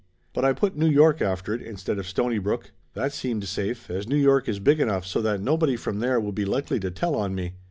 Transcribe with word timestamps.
But 0.33 0.43
I 0.43 0.53
put 0.53 0.75
New 0.75 0.89
York 0.89 1.21
after 1.21 1.53
it, 1.53 1.61
instead 1.61 1.99
of 1.99 2.07
Stonybrook. 2.07 2.71
That 2.95 3.13
seemed 3.13 3.43
safe, 3.45 3.87
as 3.87 4.07
New 4.07 4.15
York 4.17 4.49
is 4.49 4.57
big 4.57 4.79
enough 4.79 5.05
so 5.05 5.21
that 5.21 5.41
nobody 5.43 5.75
from 5.75 5.99
there 5.99 6.19
would 6.19 6.33
be 6.33 6.43
likely 6.43 6.79
to 6.79 6.89
tell 6.89 7.13
on 7.15 7.35
me. 7.35 7.53